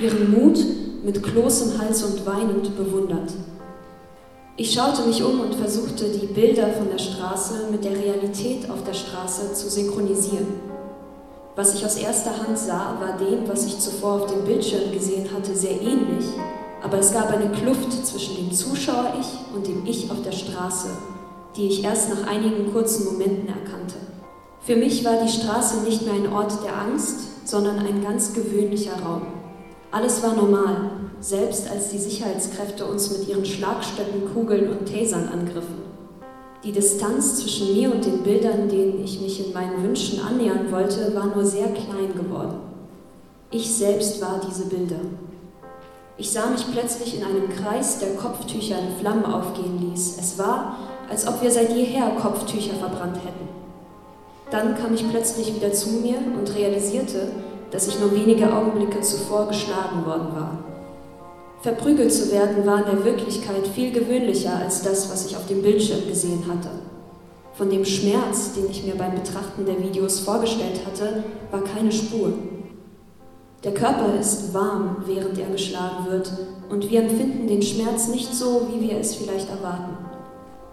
ihren 0.00 0.30
Mut 0.30 0.56
mit 1.02 1.20
Kloß 1.20 1.62
im 1.62 1.80
Hals 1.80 2.04
und 2.04 2.24
weinend 2.24 2.76
bewundert. 2.76 3.32
Ich 4.56 4.72
schaute 4.72 5.04
mich 5.04 5.20
um 5.24 5.40
und 5.40 5.56
versuchte, 5.56 6.04
die 6.10 6.28
Bilder 6.28 6.68
von 6.68 6.90
der 6.90 7.00
Straße 7.00 7.54
mit 7.72 7.84
der 7.84 7.90
Realität 7.90 8.70
auf 8.70 8.84
der 8.84 8.94
Straße 8.94 9.52
zu 9.54 9.68
synchronisieren. 9.68 10.46
Was 11.56 11.74
ich 11.74 11.84
aus 11.84 11.96
erster 11.96 12.30
Hand 12.46 12.56
sah, 12.56 12.96
war 13.00 13.18
dem, 13.18 13.48
was 13.48 13.66
ich 13.66 13.80
zuvor 13.80 14.22
auf 14.22 14.26
dem 14.26 14.44
Bildschirm 14.44 14.92
gesehen 14.92 15.28
hatte, 15.34 15.56
sehr 15.56 15.82
ähnlich, 15.82 16.26
aber 16.84 16.98
es 16.98 17.12
gab 17.12 17.32
eine 17.32 17.50
Kluft 17.50 18.06
zwischen 18.06 18.36
dem 18.36 18.52
Zuschauer-Ich 18.52 19.56
und 19.56 19.66
dem 19.66 19.84
Ich 19.86 20.08
auf 20.12 20.22
der 20.22 20.30
Straße, 20.30 20.90
die 21.56 21.66
ich 21.66 21.82
erst 21.82 22.10
nach 22.10 22.28
einigen 22.28 22.72
kurzen 22.72 23.06
Momenten 23.06 23.48
erkannte. 23.48 23.96
Für 24.64 24.76
mich 24.76 25.04
war 25.04 25.22
die 25.22 25.28
Straße 25.28 25.82
nicht 25.82 26.06
mehr 26.06 26.14
ein 26.14 26.32
Ort 26.32 26.64
der 26.64 26.74
Angst, 26.74 27.46
sondern 27.46 27.80
ein 27.80 28.02
ganz 28.02 28.32
gewöhnlicher 28.32 28.94
Raum. 28.94 29.26
Alles 29.90 30.22
war 30.22 30.34
normal, 30.34 30.90
selbst 31.20 31.70
als 31.70 31.90
die 31.90 31.98
Sicherheitskräfte 31.98 32.86
uns 32.86 33.10
mit 33.10 33.28
ihren 33.28 33.44
Schlagstöcken, 33.44 34.32
Kugeln 34.32 34.70
und 34.70 34.90
Tasern 34.90 35.28
angriffen. 35.28 35.82
Die 36.64 36.72
Distanz 36.72 37.40
zwischen 37.40 37.74
mir 37.74 37.92
und 37.92 38.06
den 38.06 38.22
Bildern, 38.22 38.70
denen 38.70 39.04
ich 39.04 39.20
mich 39.20 39.46
in 39.46 39.52
meinen 39.52 39.82
Wünschen 39.82 40.20
annähern 40.24 40.72
wollte, 40.72 41.14
war 41.14 41.26
nur 41.26 41.44
sehr 41.44 41.68
klein 41.68 42.14
geworden. 42.16 42.56
Ich 43.50 43.70
selbst 43.70 44.18
war 44.22 44.40
diese 44.48 44.64
Bilder. 44.64 45.00
Ich 46.16 46.30
sah 46.30 46.46
mich 46.46 46.64
plötzlich 46.72 47.18
in 47.18 47.24
einem 47.24 47.50
Kreis, 47.50 47.98
der 47.98 48.14
Kopftücher 48.14 48.78
in 48.78 48.98
Flammen 48.98 49.26
aufgehen 49.26 49.90
ließ. 49.90 50.16
Es 50.18 50.38
war, 50.38 50.78
als 51.10 51.28
ob 51.28 51.42
wir 51.42 51.50
seit 51.50 51.76
jeher 51.76 52.12
Kopftücher 52.12 52.76
verbrannt 52.76 53.16
hätten. 53.16 53.63
Dann 54.50 54.76
kam 54.76 54.94
ich 54.94 55.08
plötzlich 55.10 55.54
wieder 55.54 55.72
zu 55.72 55.88
mir 55.90 56.16
und 56.38 56.54
realisierte, 56.54 57.28
dass 57.70 57.88
ich 57.88 57.98
nur 57.98 58.12
wenige 58.12 58.52
Augenblicke 58.52 59.00
zuvor 59.00 59.48
geschlagen 59.48 60.04
worden 60.06 60.28
war. 60.34 60.58
Verprügelt 61.62 62.12
zu 62.12 62.30
werden 62.30 62.66
war 62.66 62.78
in 62.78 62.96
der 62.96 63.04
Wirklichkeit 63.04 63.66
viel 63.66 63.90
gewöhnlicher 63.90 64.54
als 64.56 64.82
das, 64.82 65.10
was 65.10 65.26
ich 65.26 65.36
auf 65.36 65.46
dem 65.46 65.62
Bildschirm 65.62 66.06
gesehen 66.06 66.44
hatte. 66.48 66.68
Von 67.54 67.70
dem 67.70 67.84
Schmerz, 67.84 68.52
den 68.54 68.70
ich 68.70 68.84
mir 68.84 68.96
beim 68.96 69.14
Betrachten 69.14 69.64
der 69.64 69.82
Videos 69.82 70.20
vorgestellt 70.20 70.80
hatte, 70.86 71.24
war 71.50 71.62
keine 71.62 71.90
Spur. 71.90 72.34
Der 73.64 73.72
Körper 73.72 74.18
ist 74.20 74.52
warm, 74.52 74.96
während 75.06 75.38
er 75.38 75.48
geschlagen 75.48 76.06
wird, 76.10 76.30
und 76.68 76.90
wir 76.90 77.00
empfinden 77.02 77.46
den 77.46 77.62
Schmerz 77.62 78.08
nicht 78.08 78.34
so, 78.34 78.68
wie 78.70 78.88
wir 78.88 78.98
es 78.98 79.14
vielleicht 79.14 79.48
erwarten. 79.48 79.96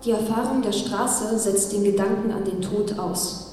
Die 0.03 0.11
Erfahrung 0.11 0.61
der 0.61 0.73
Straße 0.73 1.39
setzt 1.39 1.71
den 1.71 1.83
Gedanken 1.83 2.31
an 2.31 2.43
den 2.43 2.61
Tod 2.61 2.99
aus. 2.99 3.50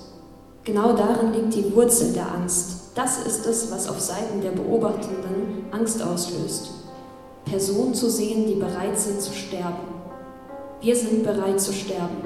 Genau 0.68 0.92
darin 0.92 1.32
liegt 1.32 1.54
die 1.54 1.74
Wurzel 1.74 2.12
der 2.12 2.30
Angst. 2.30 2.90
Das 2.94 3.24
ist 3.24 3.46
es, 3.46 3.72
was 3.72 3.88
auf 3.88 3.98
Seiten 3.98 4.42
der 4.42 4.50
Beobachtenden 4.50 5.64
Angst 5.70 6.02
auslöst. 6.02 6.72
Personen 7.46 7.94
zu 7.94 8.10
sehen, 8.10 8.46
die 8.46 8.56
bereit 8.56 8.98
sind 8.98 9.18
zu 9.22 9.32
sterben. 9.32 9.88
Wir 10.82 10.94
sind 10.94 11.22
bereit 11.22 11.58
zu 11.58 11.72
sterben. 11.72 12.18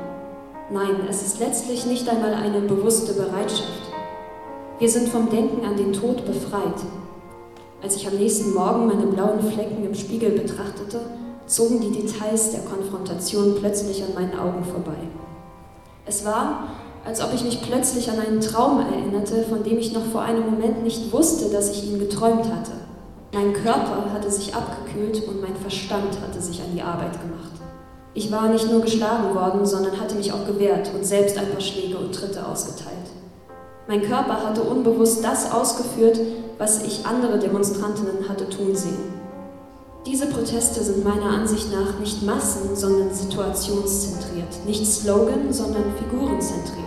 Nein, 0.73 1.07
es 1.09 1.23
ist 1.23 1.39
letztlich 1.39 1.87
nicht 1.87 2.09
einmal 2.09 2.35
eine 2.35 2.63
bewusste 2.63 3.13
Bereitschaft. 3.13 3.93
Wir 4.81 4.89
sind 4.91 5.09
vom 5.11 5.31
Denken 5.31 5.65
an 5.65 5.77
den 5.77 5.93
Tod 5.93 6.27
befreit. 6.27 6.83
Als 7.81 7.95
ich 7.95 8.09
am 8.09 8.17
nächsten 8.17 8.55
Morgen 8.55 8.89
meine 8.89 9.07
blauen 9.07 9.53
Flecken 9.53 9.87
im 9.87 9.95
Spiegel 9.95 10.31
betrachtete, 10.31 10.99
zogen 11.47 11.81
die 11.81 11.93
Details 11.93 12.51
der 12.51 12.63
Konfrontation 12.63 13.55
plötzlich 13.61 14.03
an 14.03 14.15
meinen 14.15 14.37
Augen 14.37 14.65
vorbei. 14.65 14.99
Es 16.05 16.25
war, 16.25 16.65
als 17.05 17.21
ob 17.21 17.35
ich 17.35 17.45
mich 17.45 17.63
plötzlich 17.63 18.11
an 18.11 18.21
einen 18.21 18.41
Traum 18.41 18.81
erinnerte, 18.81 19.43
von 19.43 19.63
dem 19.65 19.79
ich 19.79 19.93
noch 19.93 20.05
vor 20.05 20.23
einem 20.23 20.45
Moment 20.45 20.85
nicht 20.85 21.13
wusste, 21.13 21.51
dass 21.51 21.71
ich 21.71 21.91
ihn 21.91 21.99
geträumt 21.99 22.45
hatte. 22.45 22.73
Mein 23.33 23.53
Körper 23.53 24.13
hatte 24.13 24.31
sich 24.31 24.55
abgekühlt 24.55 25.27
und 25.27 25.41
mein 25.41 25.57
Verstand 25.57 26.21
hatte 26.21 26.41
sich 26.41 26.61
an 26.61 26.75
die 26.75 26.83
Arbeit 26.83 27.13
gemacht. 27.21 27.51
Ich 28.15 28.31
war 28.31 28.49
nicht 28.49 28.71
nur 28.71 28.83
geschlagen 28.83 29.35
worden, 29.35 29.65
sondern 29.65 29.99
hatte 29.99 30.17
mich 30.17 30.33
auch 30.33 30.47
gewehrt 30.47 30.91
und 30.95 31.05
selbst 31.05 31.39
ein 31.39 31.51
paar 31.51 31.61
Schläge 31.61 31.97
und 31.97 32.15
Tritte 32.15 32.47
ausgeteilt. 32.47 32.93
Mein 33.89 34.03
Körper 34.03 34.47
hatte 34.47 34.63
unbewusst 34.63 35.25
das 35.25 35.51
ausgeführt, 35.51 36.21
was 36.59 36.85
ich 36.85 37.07
andere 37.07 37.39
Demonstrantinnen 37.39 38.29
hatte 38.29 38.49
tun 38.49 38.77
sehen. 38.77 39.13
Diese 40.05 40.27
Proteste 40.27 40.83
sind 40.83 41.05
meiner 41.05 41.27
Ansicht 41.31 41.69
nach 41.73 42.01
nicht 42.01 42.25
massen, 42.25 42.75
sondern 42.75 43.15
situationszentriert, 43.15 44.67
nicht 44.67 44.85
Slogan, 44.85 45.53
sondern 45.53 45.95
figurenzentriert. 45.97 46.83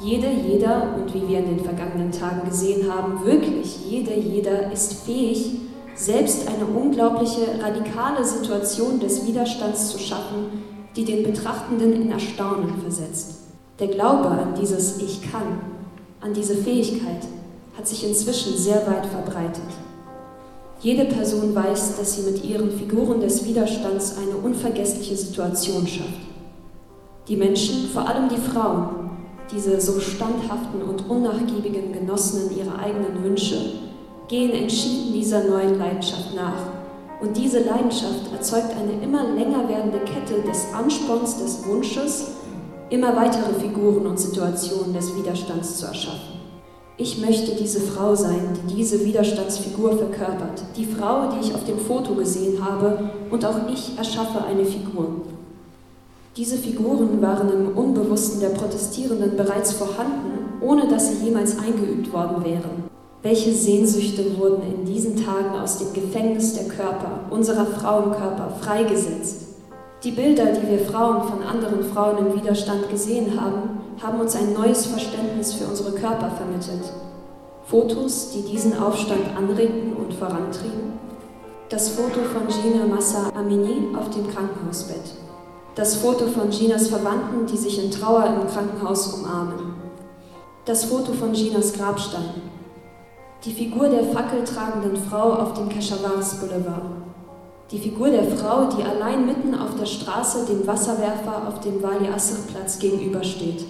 Jede, 0.00 0.28
jeder 0.28 0.96
und 0.96 1.14
wie 1.14 1.28
wir 1.28 1.38
in 1.38 1.56
den 1.56 1.64
vergangenen 1.64 2.10
Tagen 2.10 2.48
gesehen 2.48 2.92
haben, 2.92 3.24
wirklich 3.24 3.86
jede, 3.88 4.14
jeder 4.14 4.72
ist 4.72 5.04
fähig, 5.04 5.60
selbst 5.94 6.48
eine 6.48 6.66
unglaubliche, 6.66 7.60
radikale 7.62 8.24
Situation 8.24 8.98
des 8.98 9.24
Widerstands 9.24 9.90
zu 9.90 9.98
schaffen, 10.00 10.64
die 10.96 11.04
den 11.04 11.22
Betrachtenden 11.22 11.92
in 11.92 12.10
Erstaunen 12.10 12.80
versetzt. 12.82 13.34
Der 13.78 13.88
Glaube 13.88 14.28
an 14.28 14.54
dieses 14.60 14.98
Ich 14.98 15.22
kann, 15.30 15.60
an 16.20 16.34
diese 16.34 16.56
Fähigkeit, 16.56 17.28
hat 17.76 17.86
sich 17.86 18.04
inzwischen 18.04 18.56
sehr 18.56 18.84
weit 18.88 19.06
verbreitet. 19.06 19.62
Jede 20.80 21.06
Person 21.06 21.56
weiß, 21.56 21.96
dass 21.98 22.14
sie 22.14 22.30
mit 22.30 22.44
ihren 22.44 22.70
Figuren 22.70 23.20
des 23.20 23.44
Widerstands 23.44 24.14
eine 24.16 24.36
unvergessliche 24.36 25.16
Situation 25.16 25.84
schafft. 25.88 26.20
Die 27.26 27.36
Menschen, 27.36 27.88
vor 27.88 28.08
allem 28.08 28.28
die 28.28 28.36
Frauen, 28.36 29.10
diese 29.50 29.80
so 29.80 29.98
standhaften 29.98 30.82
und 30.82 31.10
unnachgiebigen 31.10 31.92
Genossinnen 31.92 32.56
ihrer 32.56 32.78
eigenen 32.78 33.24
Wünsche, 33.24 33.56
gehen 34.28 34.52
entschieden 34.52 35.12
dieser 35.14 35.44
neuen 35.44 35.78
Leidenschaft 35.78 36.34
nach. 36.36 36.62
Und 37.20 37.36
diese 37.36 37.64
Leidenschaft 37.64 38.32
erzeugt 38.32 38.70
eine 38.70 39.02
immer 39.02 39.24
länger 39.34 39.68
werdende 39.68 39.98
Kette 40.00 40.42
des 40.42 40.72
Ansporns 40.72 41.38
des 41.38 41.66
Wunsches, 41.66 42.28
immer 42.90 43.16
weitere 43.16 43.52
Figuren 43.54 44.06
und 44.06 44.20
Situationen 44.20 44.94
des 44.94 45.14
Widerstands 45.16 45.78
zu 45.78 45.86
erschaffen. 45.86 46.37
Ich 47.00 47.18
möchte 47.18 47.52
diese 47.54 47.78
Frau 47.78 48.16
sein, 48.16 48.58
die 48.68 48.74
diese 48.74 49.04
Widerstandsfigur 49.04 49.96
verkörpert, 49.96 50.64
die 50.76 50.84
Frau, 50.84 51.30
die 51.30 51.46
ich 51.46 51.54
auf 51.54 51.62
dem 51.62 51.78
Foto 51.78 52.16
gesehen 52.16 52.58
habe, 52.60 53.10
und 53.30 53.44
auch 53.44 53.68
ich 53.72 53.96
erschaffe 53.96 54.44
eine 54.44 54.64
Figur. 54.64 55.06
Diese 56.36 56.56
Figuren 56.56 57.22
waren 57.22 57.52
im 57.52 57.78
Unbewussten 57.78 58.40
der 58.40 58.48
Protestierenden 58.48 59.36
bereits 59.36 59.74
vorhanden, 59.74 60.60
ohne 60.60 60.88
dass 60.88 61.10
sie 61.10 61.24
jemals 61.24 61.56
eingeübt 61.60 62.12
worden 62.12 62.44
wären. 62.44 62.88
Welche 63.22 63.52
Sehnsüchte 63.52 64.36
wurden 64.36 64.62
in 64.62 64.84
diesen 64.84 65.24
Tagen 65.24 65.56
aus 65.56 65.78
dem 65.78 65.92
Gefängnis 65.92 66.54
der 66.54 66.66
Körper, 66.66 67.20
unserer 67.30 67.66
Frauenkörper, 67.66 68.56
freigesetzt? 68.60 69.47
Die 70.04 70.12
Bilder, 70.12 70.46
die 70.46 70.68
wir 70.68 70.78
Frauen 70.78 71.28
von 71.28 71.42
anderen 71.42 71.82
Frauen 71.92 72.18
im 72.18 72.34
Widerstand 72.34 72.88
gesehen 72.88 73.40
haben, 73.40 73.80
haben 74.02 74.20
uns 74.20 74.36
ein 74.36 74.52
neues 74.52 74.86
Verständnis 74.86 75.54
für 75.54 75.66
unsere 75.66 75.92
Körper 75.92 76.30
vermittelt. 76.30 76.92
Fotos, 77.64 78.30
die 78.32 78.42
diesen 78.42 78.78
Aufstand 78.78 79.36
anregten 79.36 79.94
und 79.94 80.14
vorantrieben. 80.14 80.98
Das 81.68 81.90
Foto 81.90 82.20
von 82.20 82.46
Gina 82.46 82.86
Massa 82.86 83.30
Amini 83.34 83.94
auf 83.96 84.08
dem 84.10 84.28
Krankenhausbett 84.30 85.28
das 85.78 85.94
Foto 85.94 86.26
von 86.26 86.50
Ginas 86.50 86.88
Verwandten, 86.88 87.46
die 87.46 87.56
sich 87.56 87.80
in 87.80 87.88
Trauer 87.88 88.26
im 88.26 88.48
Krankenhaus 88.48 89.14
umarmen, 89.14 89.74
das 90.64 90.86
Foto 90.86 91.12
von 91.12 91.32
Ginas 91.32 91.72
Grabstein, 91.72 92.30
die 93.44 93.52
Figur 93.52 93.88
der 93.88 94.02
fackeltragenden 94.02 94.96
Frau 94.96 95.34
auf 95.34 95.54
dem 95.54 95.68
Keshawaris 95.68 96.34
Boulevard, 96.40 96.82
die 97.70 97.78
Figur 97.78 98.08
der 98.08 98.24
Frau, 98.24 98.64
die 98.64 98.82
allein 98.82 99.26
mitten 99.26 99.54
auf 99.54 99.76
der 99.78 99.84
Straße 99.84 100.46
dem 100.46 100.66
Wasserwerfer 100.66 101.48
auf 101.48 101.60
dem 101.60 101.82
Wali 101.82 102.08
Asr 102.08 102.38
Platz 102.50 102.78
gegenübersteht, 102.78 103.64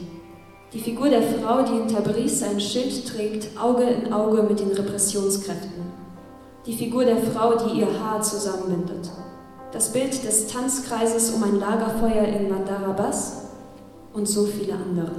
die 0.73 0.79
Figur 0.79 1.09
der 1.09 1.23
Frau, 1.23 1.63
die 1.63 1.81
in 1.81 1.89
Tabriz 1.89 2.43
ein 2.43 2.61
Schild 2.61 3.09
trägt, 3.09 3.59
Auge 3.61 3.85
in 3.85 4.13
Auge 4.13 4.43
mit 4.43 4.61
den 4.61 4.71
Repressionskräften, 4.71 5.83
die 6.67 6.75
Figur 6.75 7.05
der 7.05 7.17
Frau, 7.17 7.55
die 7.57 7.81
ihr 7.81 7.89
Haar 8.01 8.23
zusammenbindet. 8.23 9.11
Das 9.73 9.93
Bild 9.93 10.25
des 10.25 10.47
Tanzkreises 10.47 11.31
um 11.31 11.43
ein 11.43 11.59
Lagerfeuer 11.59 12.25
in 12.25 12.49
Mandarabas 12.49 13.49
und 14.13 14.29
so 14.29 14.45
viele 14.45 14.75
andere. 14.75 15.13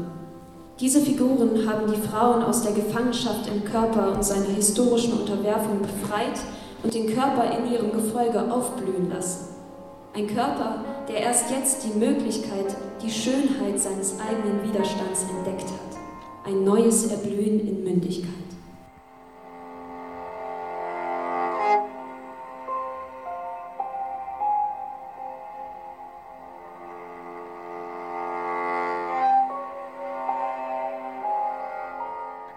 Diese 0.79 1.01
Figuren 1.01 1.67
haben 1.67 1.91
die 1.91 1.99
Frauen 1.99 2.41
aus 2.41 2.61
der 2.61 2.71
Gefangenschaft 2.71 3.47
im 3.53 3.65
Körper 3.65 4.13
und 4.13 4.23
seiner 4.23 4.45
historischen 4.45 5.19
Unterwerfung 5.19 5.81
befreit 5.81 6.39
und 6.83 6.93
den 6.93 7.13
Körper 7.13 7.57
in 7.57 7.71
ihrem 7.71 7.91
Gefolge 7.91 8.51
aufblühen 8.51 9.09
lassen. 9.09 9.55
Ein 10.13 10.27
Körper, 10.27 10.83
der 11.07 11.17
erst 11.17 11.51
jetzt 11.51 11.83
die 11.83 11.97
Möglichkeit, 11.97 12.75
die 13.01 13.11
Schönheit 13.11 13.79
seines 13.79 14.19
eigenen 14.19 14.63
Widerstands 14.63 15.25
entdeckt 15.37 15.69
hat. 15.69 15.99
Ein 16.45 16.63
neues 16.63 17.11
Erblühen 17.11 17.59
in 17.67 17.83
Mündigkeit. 17.83 18.33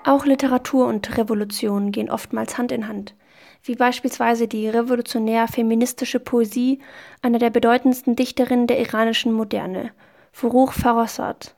Auch 0.04 0.26
Literatur 0.26 0.86
und 0.86 1.16
Revolution 1.16 1.92
gehen 1.92 2.10
oftmals 2.10 2.58
Hand 2.58 2.72
in 2.72 2.88
Hand, 2.88 3.14
wie 3.62 3.74
beispielsweise 3.74 4.48
die 4.48 4.68
revolutionär-feministische 4.68 6.20
Poesie 6.20 6.80
einer 7.22 7.38
der 7.38 7.50
bedeutendsten 7.50 8.16
Dichterinnen 8.16 8.66
der 8.66 8.80
iranischen 8.80 9.32
Moderne, 9.32 9.92
Furuch 10.32 10.72
Farrokhzad. 10.72 11.54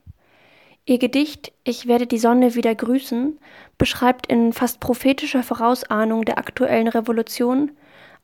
Ihr 0.86 0.98
Gedicht 0.98 1.52
Ich 1.64 1.86
werde 1.86 2.06
die 2.06 2.18
Sonne 2.18 2.54
wieder 2.54 2.74
grüßen 2.74 3.38
beschreibt 3.78 4.26
in 4.26 4.52
fast 4.52 4.80
prophetischer 4.80 5.42
Vorausahnung 5.42 6.26
der 6.26 6.36
aktuellen 6.36 6.88
Revolution 6.88 7.70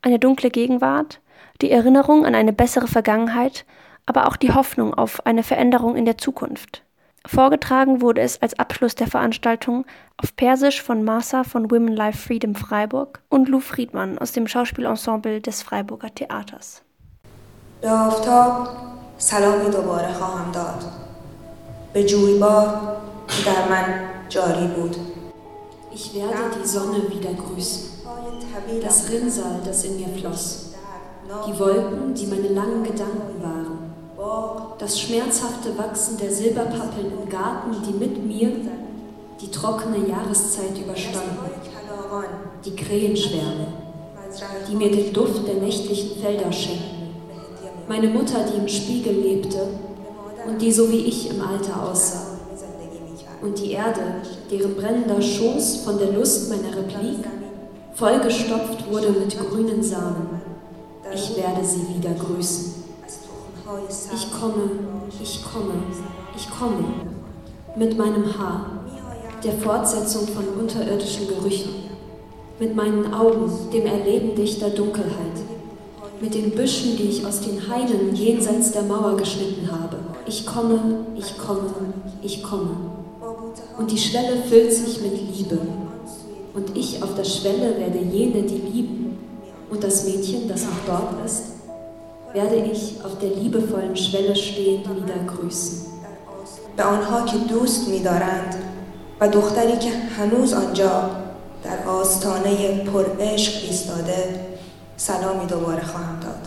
eine 0.03 0.19
dunkle 0.19 0.51
Gegenwart, 0.51 1.21
die 1.63 1.71
Erinnerung 1.71 2.27
an 2.27 2.35
eine 2.35 2.53
bessere 2.53 2.87
Vergangenheit, 2.87 3.65
aber 4.05 4.29
auch 4.29 4.37
die 4.37 4.53
Hoffnung 4.53 4.93
auf 4.93 5.25
eine 5.27 5.43
Veränderung 5.43 5.97
in 5.97 6.05
der 6.05 6.19
Zukunft. 6.19 6.83
Vorgetragen 7.30 8.02
wurde 8.02 8.22
es 8.22 8.42
als 8.42 8.58
Abschluss 8.60 8.94
der 8.96 9.08
Veranstaltung 9.08 9.86
auf 10.18 10.36
Persisch 10.36 10.82
von 10.82 11.04
Masa 11.04 11.44
von 11.44 11.72
Women 11.72 11.94
Life 11.94 12.28
Freedom 12.28 12.54
Freiburg 12.54 13.22
und 13.30 13.50
Lou 13.50 13.60
Friedmann 13.60 14.20
aus 14.20 14.32
dem 14.32 14.48
Schauspielensemble 14.48 15.42
des 15.42 15.64
Freiburger 15.64 16.14
Theaters. 16.14 16.82
به 17.82 17.92
آفتاب 17.92 18.68
سلامی 19.18 19.70
دوباره 19.70 20.14
خواهم 20.14 20.52
داد 20.52 20.84
به 21.94 22.04
جویبار 22.04 22.68
که 23.28 23.52
در 23.52 23.70
من 23.70 24.00
جاری 24.30 24.68
بود 24.68 24.98
Ich 25.98 26.14
werde 26.14 26.52
die 26.58 26.68
Sonne 26.68 27.10
wieder 27.10 27.34
grüßen, 27.34 27.84
das 28.82 29.10
Rinnsal, 29.10 29.62
das 29.64 29.86
in 29.86 29.96
mir 29.96 30.10
floss, 30.10 30.74
die 31.48 31.58
Wolken, 31.58 32.14
die 32.14 32.28
meine 32.28 32.50
langen 32.50 32.84
Gedanken 32.84 33.42
waren, 33.42 33.89
das 34.79 35.01
schmerzhafte 35.01 35.77
Wachsen 35.77 36.17
der 36.19 36.31
Silberpappeln 36.31 37.13
im 37.23 37.29
Garten, 37.29 37.77
die 37.87 37.93
mit 37.93 38.25
mir 38.27 38.51
die 39.41 39.51
trockene 39.51 40.09
Jahreszeit 40.09 40.79
überstanden, 40.79 41.39
die 42.65 42.77
Krähenschwärme, 42.77 43.67
die 44.69 44.77
mir 44.77 44.91
den 44.91 45.13
Duft 45.13 45.47
der 45.47 45.57
nächtlichen 45.57 46.21
Felder 46.21 46.53
schenkten, 46.53 47.15
meine 47.89 48.09
Mutter, 48.09 48.45
die 48.45 48.59
im 48.59 48.69
Spiegel 48.69 49.15
lebte 49.15 49.67
und 50.47 50.61
die 50.61 50.73
so 50.73 50.91
wie 50.91 51.05
ich 51.05 51.31
im 51.31 51.41
Alter 51.41 51.91
aussah, 51.91 52.27
und 53.43 53.59
die 53.59 53.73
Erde, 53.73 54.01
deren 54.51 54.75
brennender 54.75 55.21
Schoß 55.21 55.79
von 55.85 55.99
der 55.99 56.13
Lust 56.13 56.51
meiner 56.51 56.77
Replik 56.77 57.25
vollgestopft 57.95 58.91
wurde 58.91 59.11
mit 59.11 59.39
grünen 59.39 59.83
Samen. 59.83 60.41
Ich 61.13 61.37
werde 61.37 61.65
sie 61.65 61.87
wieder 61.97 62.15
grüßen. 62.15 62.70
Ich 63.79 64.33
komme, 64.33 64.71
ich 65.23 65.45
komme, 65.45 65.75
ich 66.37 66.51
komme 66.51 66.85
mit 67.77 67.97
meinem 67.97 68.37
Haar, 68.37 68.67
der 69.45 69.53
Fortsetzung 69.53 70.27
von 70.27 70.45
unterirdischen 70.59 71.29
Gerüchen, 71.29 71.71
mit 72.59 72.75
meinen 72.75 73.15
Augen, 73.15 73.49
dem 73.73 73.87
Erleben 73.87 74.35
dichter 74.35 74.71
Dunkelheit, 74.71 75.39
mit 76.21 76.35
den 76.35 76.51
Büschen, 76.51 76.97
die 76.97 77.05
ich 77.05 77.25
aus 77.25 77.43
den 77.43 77.69
Hainen 77.69 78.13
jenseits 78.13 78.73
der 78.73 78.83
Mauer 78.83 79.17
geschnitten 79.17 79.71
habe. 79.71 79.99
Ich 80.27 80.45
komme, 80.45 81.07
ich 81.17 81.39
komme, 81.39 81.71
ich 82.23 82.43
komme. 82.43 82.71
Und 83.79 83.91
die 83.91 83.99
Schwelle 83.99 84.43
füllt 84.49 84.73
sich 84.73 85.01
mit 85.01 85.13
Liebe. 85.13 85.59
Und 86.55 86.77
ich 86.77 87.01
auf 87.01 87.15
der 87.15 87.25
Schwelle 87.25 87.79
werde 87.79 88.01
jene, 88.01 88.43
die 88.43 88.59
lieben. 88.59 89.19
Und 89.71 89.85
das 89.85 90.05
Mädchen, 90.05 90.49
das 90.49 90.65
noch 90.65 90.85
dort 90.87 91.25
ist, 91.25 91.60
werde 92.33 92.57
ich 92.57 93.05
auf 93.05 93.19
der 93.19 93.31
liebevollen 93.31 93.97
Schwelle 93.97 94.37
stehend 94.37 94.87
wieder 94.89 95.19
grüßen. 95.27 95.91
به 96.77 96.83
آنها 96.87 97.25
که 97.25 97.39
دوست 97.39 97.89
می‌دارند 97.89 98.55
و 99.21 99.29
دختری 99.29 99.79
که 99.79 99.91
هنوز 99.91 100.53
آنجا 100.53 101.11
در 101.65 101.89
آستانه 101.89 102.85
پر 102.85 103.05
عشق 103.21 103.65
ایستاده 103.65 104.47
سلامی 104.97 105.47
دوباره 105.47 105.85
خواهم 105.85 106.21
داد 106.21 106.40